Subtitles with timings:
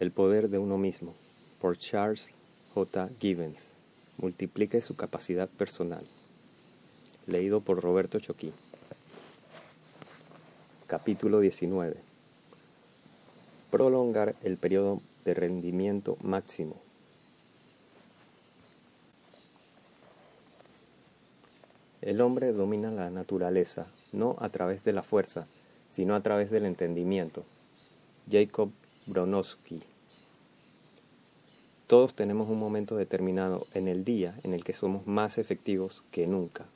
[0.00, 1.12] El poder de uno mismo,
[1.60, 2.30] por Charles
[2.72, 3.10] J.
[3.18, 3.64] Gibbons.
[4.18, 6.06] Multiplique su capacidad personal.
[7.26, 8.52] Leído por Roberto Choquín.
[10.86, 11.96] Capítulo 19.
[13.72, 16.76] Prolongar el periodo de rendimiento máximo.
[22.02, 25.48] El hombre domina la naturaleza no a través de la fuerza,
[25.90, 27.42] sino a través del entendimiento.
[28.30, 28.70] Jacob
[29.08, 29.87] Bronowski.
[31.88, 36.26] Todos tenemos un momento determinado en el día en el que somos más efectivos que
[36.26, 36.66] nunca.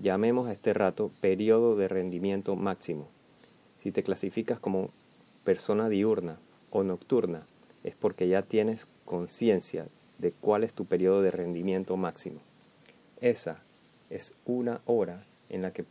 [0.00, 3.06] Llamemos a este rato periodo de rendimiento máximo.
[3.78, 4.90] Si te clasificas como
[5.44, 6.40] persona diurna
[6.70, 7.46] o nocturna,
[7.84, 9.86] es porque ya tienes conciencia
[10.18, 12.40] de cuál es tu periodo de rendimiento máximo.
[13.20, 13.62] Esa
[14.10, 15.84] es una hora en la que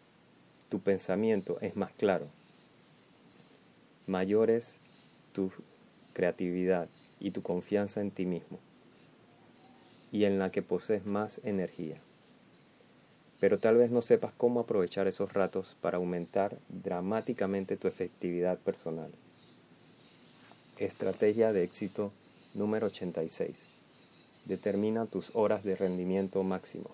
[0.67, 2.27] tu pensamiento es más claro.
[4.07, 4.75] Mayor es
[5.31, 5.53] tu
[6.11, 8.59] creatividad y tu confianza en ti mismo,
[10.11, 11.97] y en la que posees más energía.
[13.39, 19.11] Pero tal vez no sepas cómo aprovechar esos ratos para aumentar dramáticamente tu efectividad personal.
[20.77, 22.11] Estrategia de éxito
[22.53, 23.65] número 86.
[24.45, 26.89] Determina tus horas de rendimiento máximo.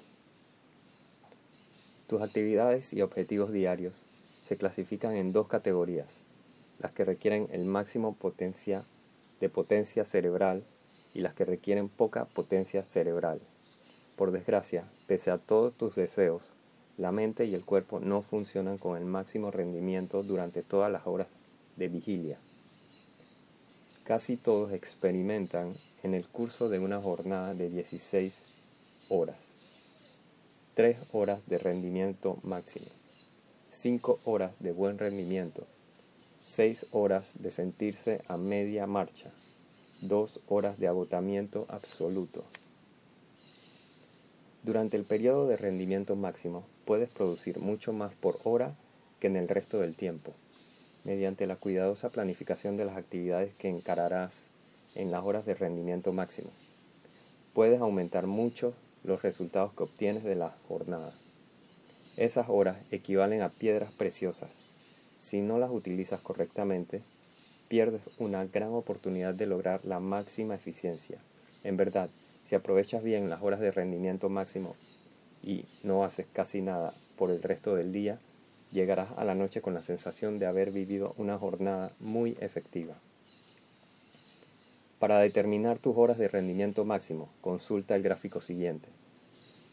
[2.07, 4.03] Tus actividades y objetivos diarios
[4.47, 6.19] se clasifican en dos categorías,
[6.79, 8.83] las que requieren el máximo potencia
[9.41, 10.63] de potencia cerebral
[11.13, 13.41] y las que requieren poca potencia cerebral.
[14.15, 16.53] Por desgracia, pese a todos tus deseos,
[16.97, 21.27] la mente y el cuerpo no funcionan con el máximo rendimiento durante todas las horas
[21.75, 22.37] de vigilia.
[24.05, 28.45] Casi todos experimentan en el curso de una jornada de 16
[29.09, 29.51] horas
[30.73, 32.85] 3 horas de rendimiento máximo,
[33.69, 35.67] 5 horas de buen rendimiento,
[36.51, 39.31] 6 horas de sentirse a media marcha,
[40.01, 42.43] 2 horas de agotamiento absoluto.
[44.61, 48.75] Durante el periodo de rendimiento máximo puedes producir mucho más por hora
[49.21, 50.33] que en el resto del tiempo,
[51.05, 54.43] mediante la cuidadosa planificación de las actividades que encararás
[54.93, 56.49] en las horas de rendimiento máximo.
[57.53, 58.73] Puedes aumentar mucho
[59.05, 61.13] los resultados que obtienes de la jornada.
[62.17, 64.69] Esas horas equivalen a piedras preciosas.
[65.21, 67.03] Si no las utilizas correctamente,
[67.67, 71.19] pierdes una gran oportunidad de lograr la máxima eficiencia.
[71.63, 72.09] En verdad,
[72.43, 74.75] si aprovechas bien las horas de rendimiento máximo
[75.43, 78.17] y no haces casi nada por el resto del día,
[78.71, 82.95] llegarás a la noche con la sensación de haber vivido una jornada muy efectiva.
[84.97, 88.89] Para determinar tus horas de rendimiento máximo, consulta el gráfico siguiente.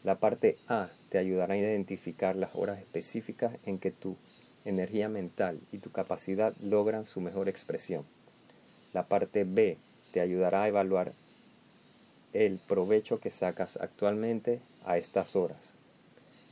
[0.03, 4.15] La parte A te ayudará a identificar las horas específicas en que tu
[4.65, 8.05] energía mental y tu capacidad logran su mejor expresión.
[8.93, 9.77] La parte B
[10.11, 11.13] te ayudará a evaluar
[12.33, 15.73] el provecho que sacas actualmente a estas horas.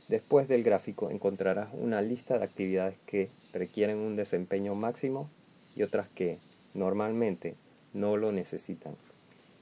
[0.08, 5.28] Después del gráfico encontrarás una lista de actividades que requieren un desempeño máximo
[5.76, 6.38] y otras que,
[6.74, 7.56] normalmente,
[7.92, 8.96] no lo necesitan.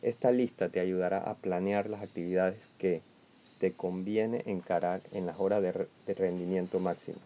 [0.02, 3.02] Esta lista te ayudará a planear las actividades que
[3.58, 7.18] te conviene encarar en las horas de, rendimiento máximo.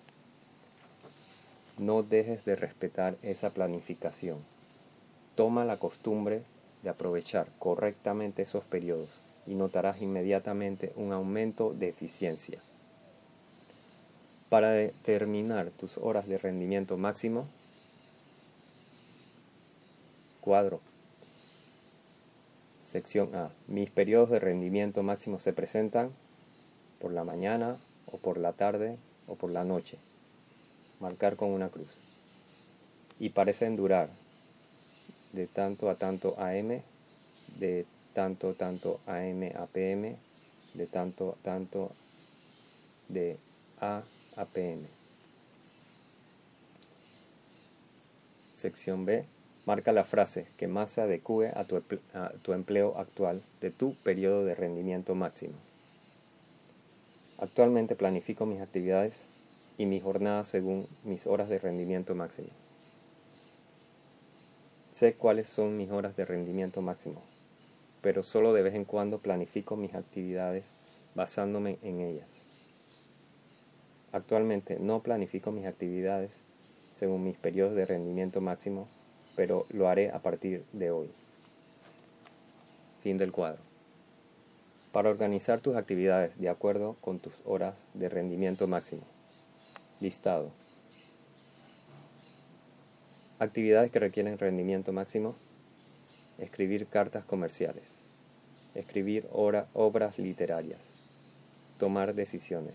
[1.80, 4.44] No dejes de respetar esa planificación.
[5.34, 6.42] Toma la costumbre
[6.82, 12.60] de aprovechar correctamente esos periodos y notarás inmediatamente un aumento de eficiencia.
[14.50, 17.48] Para determinar tus horas de rendimiento máximo,
[20.42, 20.82] cuadro
[22.82, 23.52] Sección A.
[23.68, 26.10] Mis periodos de rendimiento máximo se presentan
[27.00, 29.96] por la mañana o por la tarde o por la noche.
[31.00, 31.88] Marcar con una cruz.
[33.18, 34.08] Y parecen durar
[35.32, 36.82] de tanto a tanto AM,
[37.58, 40.16] de tanto tanto AM a PM,
[40.74, 41.90] de tanto a tanto
[43.08, 43.38] de
[43.80, 44.02] A
[44.36, 44.46] a.
[48.54, 49.24] Sección B
[49.66, 54.54] Marca la frase que más se adecue a tu, empleo actual de tu periodo de
[54.54, 55.54] rendimiento máximo.
[57.38, 59.22] Actualmente planifico mis actividades
[59.80, 62.50] y mis jornadas según mis horas de rendimiento máximo.
[64.90, 67.22] Sé cuáles son mis horas de rendimiento máximo,
[68.02, 70.74] pero solo de vez en cuando planifico mis actividades
[71.14, 72.28] basándome en ellas.
[74.12, 76.42] Actualmente no planifico mis actividades
[76.92, 78.86] según mis periodos de rendimiento máximo
[79.34, 81.08] pero lo haré a partir de hoy.
[83.02, 83.62] Fin del cuadro.
[84.92, 89.04] Para organizar tus actividades de acuerdo con tus horas de rendimiento máximo.
[90.00, 90.50] Listado.
[93.38, 95.34] Actividades que requieren rendimiento máximo.
[96.38, 97.84] escribir cartas comerciales,
[98.74, 100.80] escribir obras literarias,
[101.78, 102.72] tomar decisiones,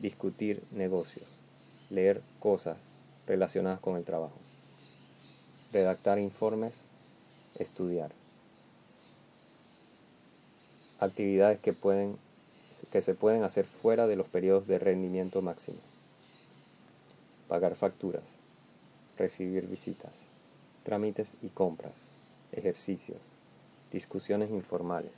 [0.00, 1.38] discutir negocios,
[1.88, 2.76] leer cosas
[3.26, 4.38] relacionadas con el trabajo,
[5.72, 6.82] redactar informes,
[7.58, 8.12] estudiar.
[11.00, 12.18] Actividades que, pueden,
[12.92, 15.78] que se pueden hacer fuera de los periodos de rendimiento máximo.
[17.48, 18.24] Pagar facturas,
[19.18, 20.18] recibir visitas,
[20.82, 21.94] trámites y compras,
[22.52, 23.20] ejercicios,
[23.92, 25.12] discusiones informales,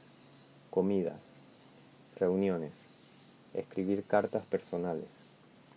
[0.71, 1.23] comidas,
[2.17, 2.73] reuniones,
[3.55, 5.09] escribir cartas personales,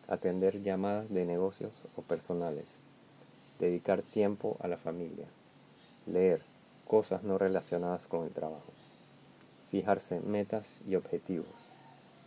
[0.07, 2.73] atender llamadas de negocios o personales,
[3.59, 5.27] dedicar tiempo a la familia,
[6.07, 6.41] leer
[6.87, 8.73] cosas no relacionadas con el trabajo,
[9.69, 11.47] fijarse metas y objetivos,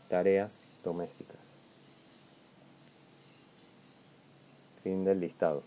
[0.08, 1.41] tareas domésticas.
[4.82, 5.62] Fin del listado.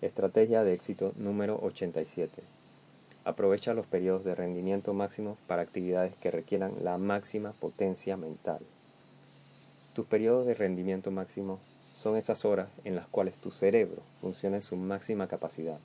[0.00, 2.42] Estrategia de éxito número 87.
[3.24, 8.60] Aprovecha los periodos de rendimiento máximo para actividades que requieran la máxima potencia mental.
[9.92, 11.58] Tus periodos de rendimiento máximo
[11.94, 15.78] son esas horas en las cuales tu cerebro funciona en su máxima capacidad.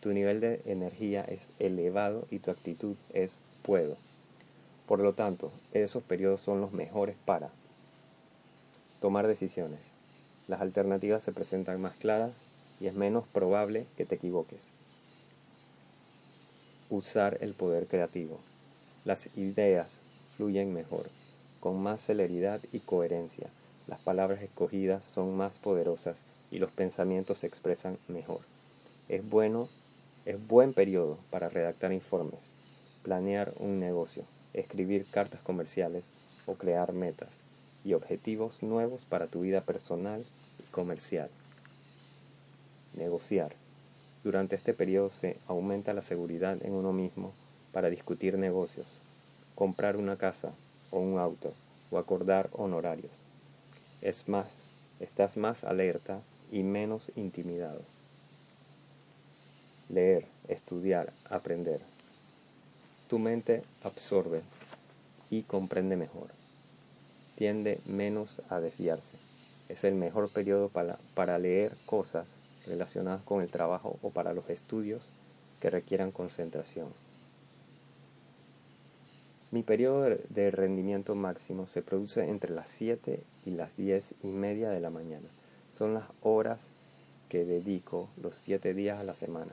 [0.00, 3.96] Tu nivel de energía es elevado y tu actitud es puedo.
[4.86, 7.48] Por lo tanto, esos periodos son los mejores para
[9.04, 9.80] tomar decisiones.
[10.48, 12.32] Las alternativas se presentan más claras
[12.80, 14.62] y es menos probable que te equivoques
[16.88, 18.40] usar el poder creativo.
[19.04, 19.88] Las ideas
[20.38, 21.10] fluyen mejor,
[21.60, 23.48] con más celeridad y coherencia.
[23.88, 26.16] Las palabras escogidas son más poderosas
[26.50, 28.40] y los pensamientos se expresan mejor.
[29.10, 29.68] Es bueno,
[30.24, 32.40] es buen periodo para redactar informes,
[33.02, 34.24] planear un negocio,
[34.54, 36.04] escribir cartas comerciales
[36.46, 37.43] o crear metas
[37.84, 40.24] y objetivos nuevos para tu vida personal
[40.58, 41.28] y comercial.
[42.94, 43.52] Negociar.
[44.24, 47.34] Durante este periodo se aumenta la seguridad en uno mismo
[47.72, 48.86] para discutir negocios,
[49.54, 50.52] comprar una casa
[50.90, 51.52] o un auto
[51.90, 53.12] o acordar honorarios.
[54.00, 54.46] Es más,
[55.00, 57.82] estás más alerta y menos intimidado.
[59.88, 61.80] Leer, estudiar, aprender.
[63.08, 64.42] Tu mente absorbe
[65.30, 66.43] y comprende mejor.
[67.36, 69.16] Tiende menos a desviarse.
[69.68, 72.26] Es el mejor periodo para, para leer cosas
[72.66, 75.10] relacionadas con el trabajo o para los estudios
[75.60, 76.88] que requieran concentración.
[79.54, 84.70] Mi periodo de rendimiento máximo se produce entre las 7 y las 10 y media
[84.70, 85.28] de la mañana.
[85.78, 86.70] Son las horas
[87.28, 89.52] que dedico los 7 días a la semana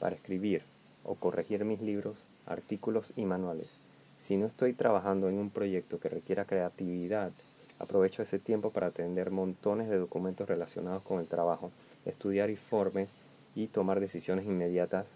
[0.00, 0.62] para escribir
[1.04, 3.76] o corregir mis libros, artículos y manuales.
[4.22, 7.32] Si no estoy trabajando en un proyecto que requiera creatividad,
[7.80, 11.72] aprovecho ese tiempo para atender montones de documentos relacionados con el trabajo
[12.06, 13.10] estudiar informes
[13.56, 15.08] y tomar decisiones inmediatas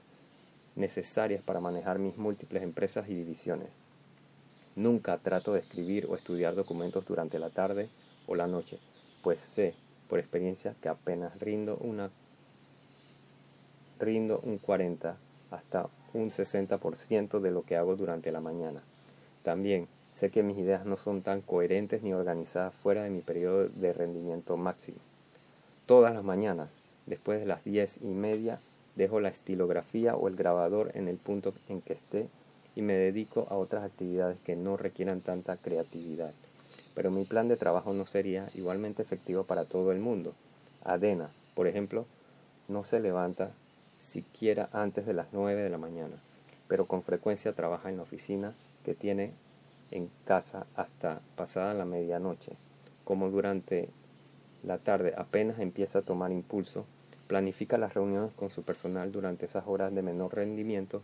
[0.74, 3.68] necesarias para manejar mis múltiples empresas y divisiones.
[4.74, 7.88] Nunca trato de escribir o estudiar documentos durante la tarde
[8.26, 8.80] o la noche,
[9.22, 9.74] pues sé
[10.08, 12.10] por experiencia que apenas rindo una
[14.00, 15.16] rindo un 40
[15.52, 18.82] hasta un 60% de lo que hago durante la mañana.
[19.46, 23.68] También sé que mis ideas no son tan coherentes ni organizadas fuera de mi periodo
[23.68, 24.98] de rendimiento máximo.
[25.86, 26.68] Todas las mañanas,
[27.06, 28.58] después de las diez y media,
[28.96, 32.26] dejo la estilografía o el grabador en el punto en que esté
[32.74, 36.32] y me dedico a otras actividades que no requieran tanta creatividad.
[36.96, 40.34] Pero mi plan de trabajo no sería igualmente efectivo para todo el mundo.
[40.82, 42.04] Adena, por ejemplo,
[42.66, 43.52] no se levanta
[44.00, 46.16] siquiera antes de las nueve de la mañana,
[46.68, 48.54] pero con frecuencia trabaja en la oficina
[48.84, 49.32] que tiene
[49.90, 52.52] en casa hasta pasada la medianoche.
[53.04, 53.88] Como durante
[54.62, 56.86] la tarde apenas empieza a tomar impulso,
[57.26, 61.02] planifica las reuniones con su personal durante esas horas de menor rendimiento.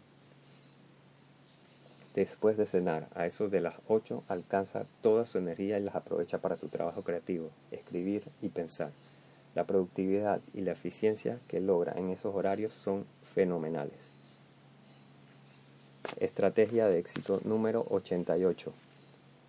[2.14, 6.38] Después de cenar, a eso de las 8, alcanza toda su energía y las aprovecha
[6.38, 8.90] para su trabajo creativo, escribir y pensar.
[9.54, 14.12] La productividad y la eficiencia que logra en esos horarios son fenomenales.
[16.18, 18.73] Estrategia de éxito número 88.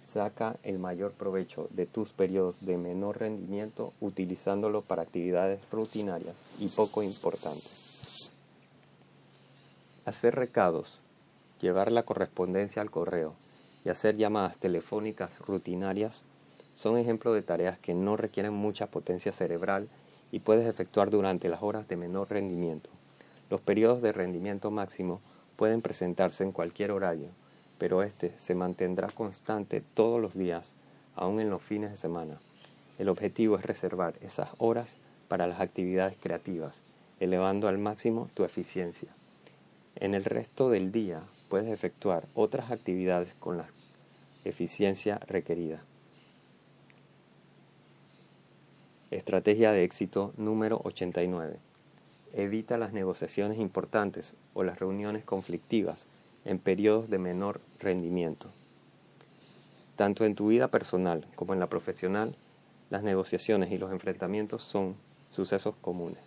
[0.02, 6.68] Saca el mayor provecho de tus periodos de menor rendimiento utilizándolo para actividades rutinarias y
[6.68, 8.32] poco importantes.
[10.06, 11.02] Hacer recados,
[11.60, 13.34] llevar la correspondencia al correo
[13.84, 16.24] y hacer llamadas telefónicas rutinarias
[16.76, 19.90] son ejemplos de tareas que no requieren mucha potencia cerebral
[20.32, 22.90] y puedes efectuar durante las horas de menor rendimiento.
[23.50, 25.20] Los periodos de rendimiento máximo
[25.56, 27.30] pueden presentarse en cualquier horario
[27.84, 30.72] pero este se mantendrá constante todos los días,
[31.16, 32.40] aun en los fines de semana.
[32.98, 34.96] El objetivo es reservar esas horas
[35.28, 36.80] para las actividades creativas,
[37.20, 39.10] elevando al máximo tu eficiencia.
[39.96, 43.68] En el resto del día puedes efectuar otras actividades con la
[44.46, 45.84] eficiencia requerida.
[49.12, 51.73] Estrategia de éxito número 89.
[52.34, 56.08] Evita las negociaciones importantes o las reuniones conflictivas
[56.46, 58.50] en periodos de menor rendimiento.
[59.96, 62.36] Tanto en tu vida personal como en la profesional,
[62.90, 64.96] las negociaciones y los enfrentamientos son
[65.30, 66.24] sucesos comunes.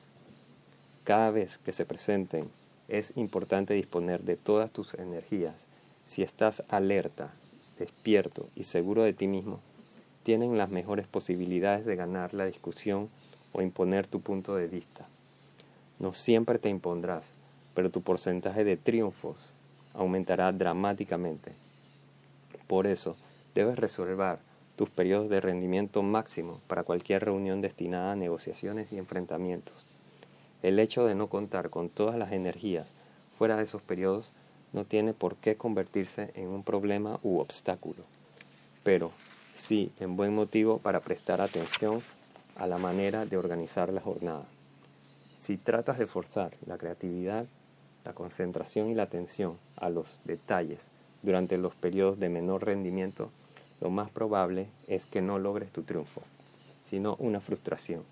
[1.02, 2.50] Cada vez que se presenten,
[2.88, 5.66] es importante disponer de todas tus energías.
[6.06, 7.32] Si estás alerta,
[7.78, 9.60] despierto y seguro de ti mismo,
[10.22, 13.08] tienen las mejores posibilidades de ganar la discusión
[13.52, 15.08] o imponer tu punto de vista.
[15.98, 17.30] No siempre te impondrás,
[17.74, 19.52] pero tu porcentaje de triunfos
[19.94, 21.52] aumentará dramáticamente.
[22.66, 23.16] Por eso,
[23.54, 24.38] debes reservar
[24.76, 29.86] tus periodos de rendimiento máximo para cualquier reunión destinada a negociaciones y enfrentamientos.
[30.62, 32.92] El hecho de no contar con todas las energías
[33.38, 34.32] fuera de esos periodos
[34.72, 38.02] no tiene por qué convertirse en un problema u obstáculo,
[38.82, 39.12] pero
[39.54, 42.02] sí en buen motivo para prestar atención
[42.56, 44.44] a la manera de organizar la jornada.
[45.46, 47.46] Si tratas de forzar la creatividad,
[48.04, 50.90] la concentración y la atención a los detalles
[51.22, 53.30] durante los periodos de menor rendimiento,
[53.80, 56.20] lo más probable es que no logres tu triunfo,
[56.82, 58.02] sino una frustración.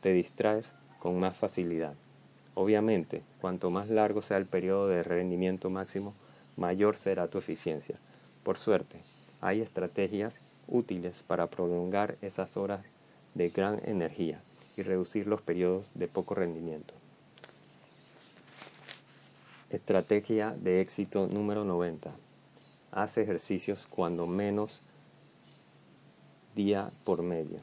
[0.00, 1.94] Te distraes con más facilidad.
[2.54, 6.12] Obviamente, cuanto más largo sea el periodo de rendimiento máximo,
[6.56, 8.00] mayor será tu eficiencia.
[8.42, 9.00] Por suerte,
[9.40, 12.84] hay estrategias útiles para prolongar esas horas
[13.34, 14.42] de gran energía
[14.80, 16.94] y reducir los periodos de poco rendimiento.
[19.68, 22.10] Estrategia de éxito número 90.
[22.90, 24.80] Haz ejercicios cuando menos
[26.56, 27.60] día por medio.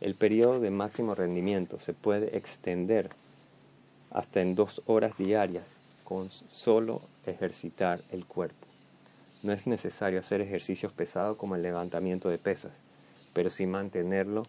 [0.00, 3.08] El periodo de máximo rendimiento se puede extender
[4.10, 5.66] hasta en dos horas diarias
[6.04, 8.66] con solo ejercitar el cuerpo.
[9.42, 12.72] No es necesario hacer ejercicios pesados como el levantamiento de pesas,
[13.32, 14.42] pero sí mantenerlo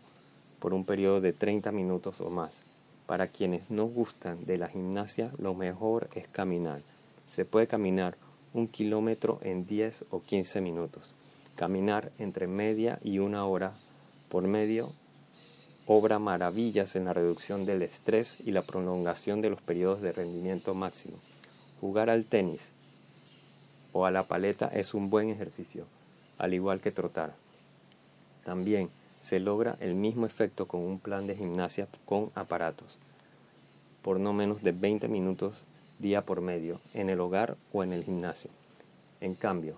[0.59, 2.61] por un periodo de 30 minutos o más.
[3.05, 6.81] Para quienes no gustan de la gimnasia, lo mejor es caminar.
[7.29, 8.17] Se puede caminar
[8.53, 11.15] un kilómetro en 10 o 15 minutos.
[11.55, 13.73] Caminar entre media y una hora
[14.29, 14.91] por medio
[15.87, 20.75] obra maravillas en la reducción del estrés y la prolongación de los periodos de rendimiento
[20.75, 21.17] máximo.
[21.79, 22.61] Jugar al tenis
[23.93, 25.85] o a la paleta es un buen ejercicio,
[26.37, 27.33] al igual que trotar.
[28.43, 28.89] También
[29.27, 32.97] se logra el mismo efecto con un plan de gimnasia con aparatos,
[34.01, 35.65] por no menos de 20 minutos
[35.99, 38.49] día por medio, en el hogar o en el gimnasio.
[39.19, 39.75] En cambio,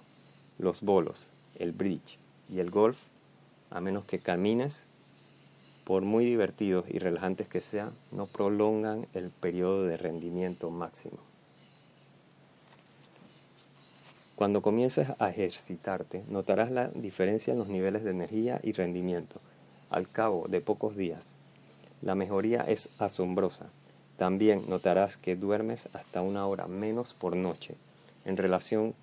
[0.60, 3.00] los bolos, el bridge y el golf,
[3.72, 4.84] a menos que camines,
[5.84, 11.29] por muy divertidos y relajantes que sean, no prolongan el periodo de rendimiento máximo.
[14.40, 19.42] Cuando comiences a ejercitarte, notarás la diferencia en los niveles de energía y rendimiento.
[19.90, 21.26] Al cabo de pocos días,
[22.02, 23.66] la mejoría es asombrosa.
[24.16, 27.76] También notarás que duermes hasta una hora menos por noche.
[28.24, 28.94] En relación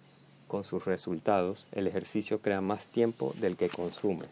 [0.48, 4.24] con sus resultados, el ejercicio crea más tiempo del que consume.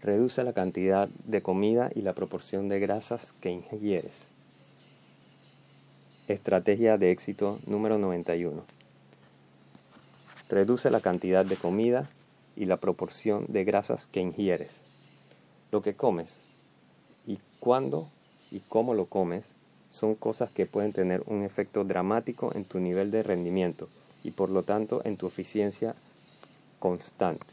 [0.00, 4.28] Reduce la cantidad de comida y la proporción de grasas que ingieres.
[6.28, 8.77] Estrategia de éxito número 91
[10.48, 12.08] Reduce la cantidad de comida
[12.56, 14.76] y la proporción de grasas que ingieres.
[15.70, 16.38] Lo que comes
[17.26, 18.10] y cuándo
[18.50, 19.54] y cómo lo comes
[19.90, 23.88] son cosas que pueden tener un efecto dramático en tu nivel de rendimiento
[24.24, 25.94] y por lo tanto en tu eficiencia
[26.78, 27.46] constante.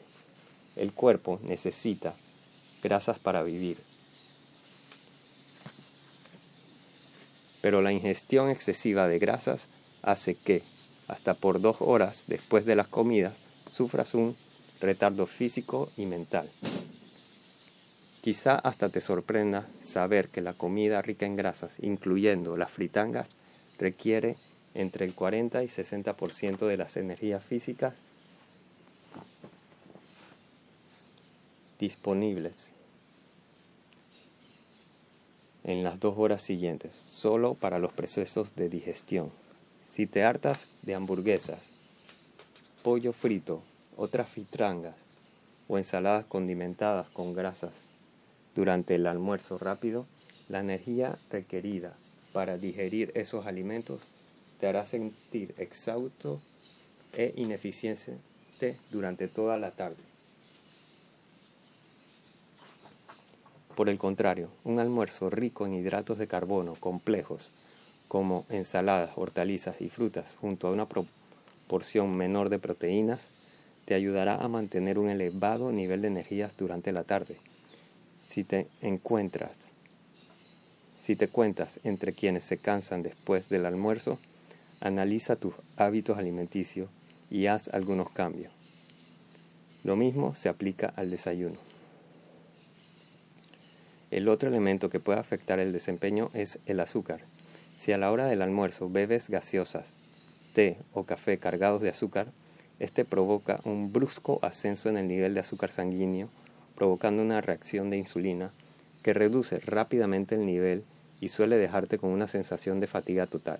[0.76, 2.16] El cuerpo necesita
[2.82, 3.78] grasas para vivir.
[7.62, 9.68] Pero la ingestión excesiva de grasas
[10.04, 10.62] hace que
[11.08, 13.34] hasta por dos horas después de las comidas,
[13.72, 14.36] sufras un
[14.82, 16.50] retardo físico y mental.
[18.22, 23.30] Quizá hasta te sorprenda saber que la comida rica en grasas, incluyendo las fritangas,
[23.78, 24.36] requiere
[24.74, 27.94] entre el 40 y 60% de las energías físicas
[31.80, 32.70] disponibles
[35.64, 39.32] en las dos horas siguientes, solo para los procesos de digestión.
[39.86, 41.70] Si te hartas de hamburguesas,
[42.84, 43.62] pollo frito,
[43.98, 44.96] otras fitrangas
[45.68, 47.74] o ensaladas condimentadas con grasas
[48.56, 50.06] durante el almuerzo rápido,
[50.50, 51.94] la energía requerida
[52.34, 54.10] para digerir esos alimentos
[54.60, 56.42] te hará sentir exhausto
[57.14, 60.04] e ineficiente durante toda la tarde.
[63.76, 67.52] Por el contrario, un almuerzo rico en hidratos de carbono complejos,
[68.08, 73.28] como ensaladas, hortalizas y frutas, junto a una proporción menor de proteínas,
[73.86, 77.38] te ayudará a mantener un elevado nivel de energías durante la tarde.
[78.26, 79.58] Si te encuentras,
[81.02, 84.20] si te cuentas entre quienes se cansan después del almuerzo,
[84.80, 86.90] analiza tus hábitos alimenticios
[87.30, 88.52] y haz algunos cambios.
[89.84, 91.60] Lo mismo se aplica al desayuno.
[94.10, 97.22] El otro elemento que puede afectar el desempeño es el azúcar.
[97.86, 99.96] Si a la hora del almuerzo bebes gaseosas,
[100.56, 102.32] té o café cargados de azúcar,
[102.80, 106.30] este provoca un brusco ascenso en el nivel de azúcar sanguíneo,
[106.74, 108.52] provocando una reacción de insulina
[109.04, 110.84] que reduce rápidamente el nivel
[111.22, 113.60] y suele dejarte con una sensación de fatiga total.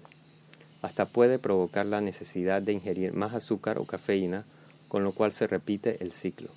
[0.82, 4.44] Hasta puede provocar la necesidad de ingerir más azúcar o cafeína,
[4.88, 6.50] con lo cual se repite el ciclo.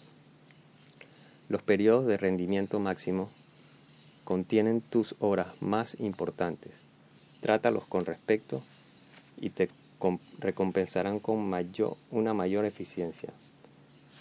[1.50, 3.28] Los periodos de rendimiento máximo
[4.25, 6.88] contienen tus horas más importantes.
[7.40, 8.62] Trátalos con respeto
[9.40, 9.68] y te
[10.38, 13.30] recompensarán con mayor, una mayor eficiencia.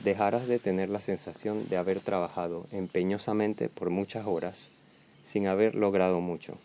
[0.04, 4.70] Dejarás de tener la sensación de haber trabajado empeñosamente por muchas horas
[5.24, 6.58] sin haber logrado mucho.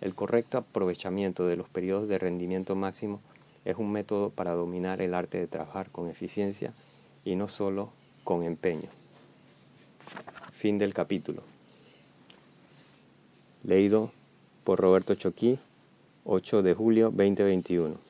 [0.00, 3.20] El correcto aprovechamiento de los periodos de rendimiento máximo
[3.64, 6.72] es un método para dominar el arte de trabajar con eficiencia
[7.24, 7.90] y no solo
[8.22, 8.88] con empeño.
[10.52, 11.42] Fin del capítulo.
[13.64, 14.12] Leído
[14.64, 15.58] por Roberto Choquí,
[16.30, 18.07] 8 de julio 2021.